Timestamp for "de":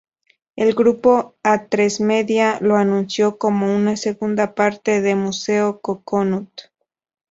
4.99-5.13